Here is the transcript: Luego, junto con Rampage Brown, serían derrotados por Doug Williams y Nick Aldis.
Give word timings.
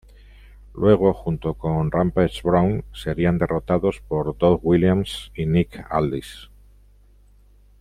Luego, 0.73 1.13
junto 1.13 1.53
con 1.53 1.91
Rampage 1.91 2.41
Brown, 2.43 2.83
serían 2.91 3.37
derrotados 3.37 4.01
por 4.07 4.35
Doug 4.35 4.59
Williams 4.63 5.31
y 5.35 5.45
Nick 5.45 5.85
Aldis. 5.91 6.49